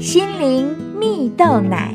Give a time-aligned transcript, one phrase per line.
[0.00, 1.94] 心灵蜜豆奶。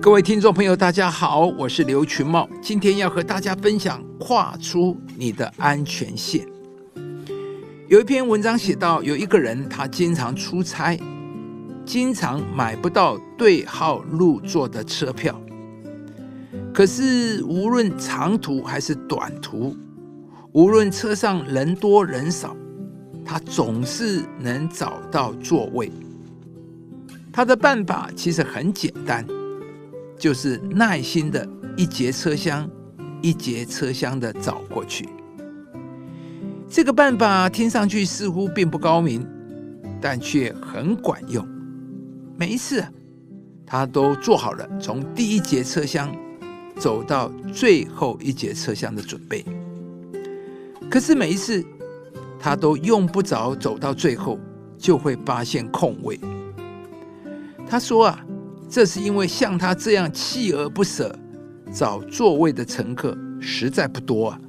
[0.00, 6.46] 各位听众朋友，大家好，我是刘群茂，今天要和大家分享跨出你的安全线。
[7.88, 10.98] 有一篇文章写到，有一个人他经常出差，
[11.84, 15.38] 经常买不到对号入座的车票。
[16.72, 19.76] 可是无论长途还是短途，
[20.52, 22.56] 无论车上人多人少，
[23.26, 25.92] 他总是能找到座位。
[27.36, 29.26] 他的办法其实很简单，
[30.16, 31.44] 就是耐心的
[31.76, 32.70] 一节车厢
[33.20, 35.08] 一节车厢的找过去。
[36.68, 39.26] 这个办法听上去似乎并不高明，
[40.00, 41.44] 但却很管用。
[42.38, 42.84] 每一次，
[43.66, 46.14] 他都做好了从第一节车厢
[46.76, 49.44] 走到最后一节车厢的准备。
[50.88, 51.64] 可是每一次，
[52.38, 54.38] 他都用不着走到最后，
[54.78, 56.16] 就会发现空位。
[57.66, 58.24] 他说啊，
[58.68, 61.14] 这是因为像他这样锲而不舍
[61.72, 64.40] 找座位的乘客实在不多啊。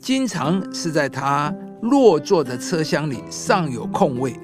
[0.00, 4.34] 经常是在他落座的车厢里尚有空位，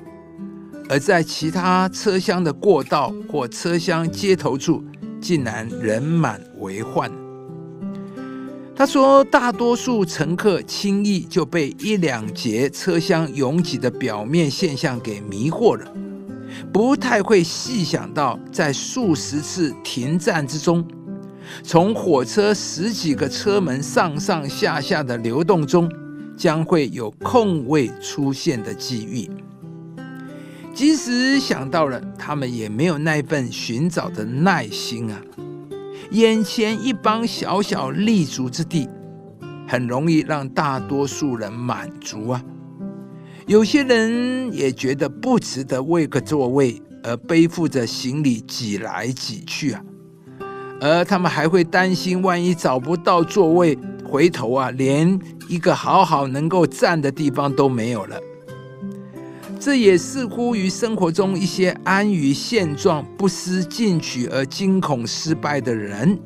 [0.88, 4.84] 而在其他车厢的过道或车厢接头处，
[5.20, 7.10] 竟然人满为患。
[8.74, 15.90] 他说，大多数乘客轻易就被一两节车厢拥挤的表面现象给迷惑了，
[16.72, 20.86] 不太会细想到在数十次停站之中。
[21.62, 25.88] 从火车十几个车门上上下下的流动中，
[26.36, 29.30] 将会有空位出现的机遇。
[30.74, 35.20] 即使想到了，他们也没有那份寻找的耐心啊！
[36.10, 38.88] 眼前一帮小小立足之地，
[39.66, 42.42] 很容易让大多数人满足啊。
[43.46, 49.80] 有些人也觉得不值得为个座位而背负着行李挤来挤去啊。
[50.80, 55.18] 而他们还会担心，万一找不到座位，回头啊，连
[55.48, 58.20] 一个好好能够站的地方都没有了。
[59.60, 66.18] 这也似乎于生活中一些安于现状、不思进取而惊恐失败的人，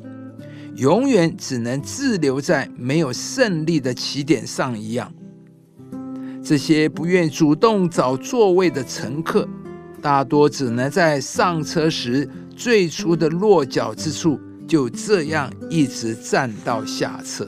[0.75, 5.13] 永远只能滞留在没有胜利的起点上一样。
[6.51, 9.47] 这些不愿主动找座位的乘客，
[10.01, 12.29] 大多只能在上车时。
[12.57, 17.47] 最初的落脚之处，就这样一直站到下车。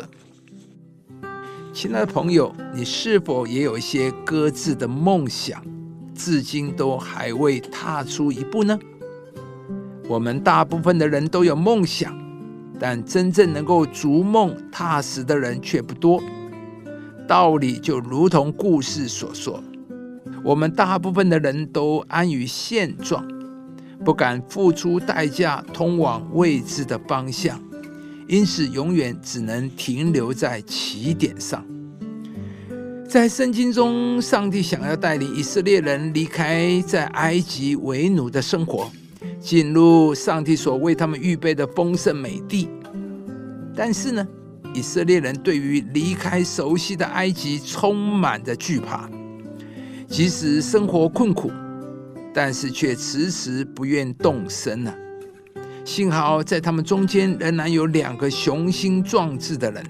[1.73, 5.61] 亲爱的朋友，你是否也有一些搁置的梦想，
[6.15, 8.79] 至今都还未踏出一步呢？
[10.07, 12.17] 我们大部分的人都有梦想，
[12.79, 16.23] 但真正能够逐梦踏实的人却不多。
[17.27, 19.63] 道理就如同故事所说，
[20.43, 23.25] 我们大部分的人都安于现状。
[24.03, 27.57] 不敢付出代价通往未知的方向，
[28.27, 31.65] 因此永远只能停留在起点上。
[33.07, 38.91] 在圣经中，上帝想要带领以色列人离开在埃及为奴的生活，
[39.39, 42.67] 进入上帝所为他们预备的丰盛美地。
[43.73, 44.27] 但是呢，
[44.73, 49.09] 以色列人对于离开熟悉的埃及充满着惧怕，
[50.07, 51.51] 即使生活困苦。
[52.35, 54.91] 但是却迟迟不愿动身呢。
[55.85, 59.85] 幸好在他们中间仍然有两个雄心壮志的人。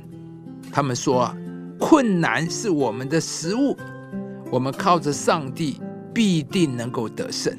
[0.69, 1.33] 他们说，
[1.79, 3.77] 困难是我们的食物，
[4.51, 5.79] 我们靠着上帝
[6.13, 7.57] 必定能够得胜。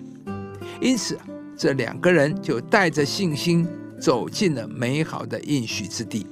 [0.82, 1.18] 因此，
[1.56, 3.66] 这两个人就带着信心
[3.98, 6.26] 走进了美好的应许之地。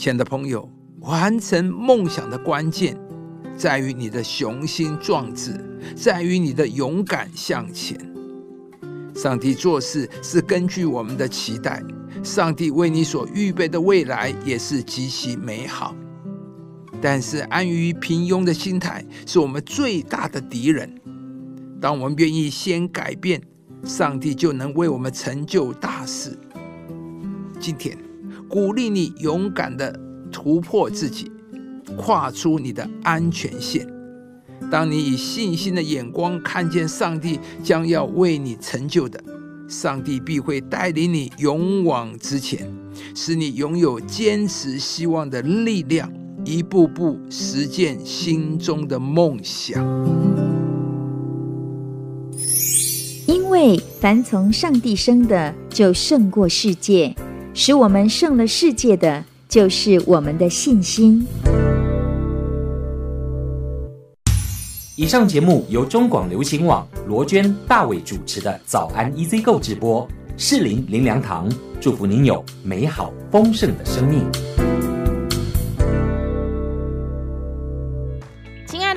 [0.00, 0.66] 亲爱的朋友，
[1.00, 2.98] 完成梦想的关键。
[3.54, 5.62] 在于你的雄心壮志，
[5.94, 8.00] 在于你的勇敢向前。
[9.14, 11.82] 上帝做事是根据我们的期待，
[12.24, 15.94] 上帝为你所预备的未来也是极其美好。
[17.02, 20.90] 但是安于平庸的心态是我们最大的敌人。
[21.78, 23.38] 当我们愿意先改变，
[23.84, 26.38] 上帝就能为我们成就大事。
[27.60, 27.94] 今天
[28.50, 29.98] 鼓励你勇敢的
[30.30, 31.32] 突破自己。
[31.96, 33.84] 跨出你的安全线。
[34.70, 39.20] 当你以信心的眼光看见上帝将要为你成就的，
[39.68, 42.64] 上帝必会带领你勇往直前，
[43.12, 46.12] 使你拥有坚持希望的力量，
[46.44, 49.84] 一步步实现心中的梦想。
[53.26, 57.14] 因为凡从上帝生的，就胜过世界；
[57.52, 61.26] 使我们胜了世界的，就是我们的信心。
[64.96, 70.06] 以上节目由中广流行网罗娟、大伟主持的《早安 EZ 购》直播，
[70.36, 71.50] 适林林良堂
[71.80, 74.69] 祝福您有美好丰盛的生命。